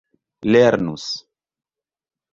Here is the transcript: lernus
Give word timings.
lernus 0.51 1.05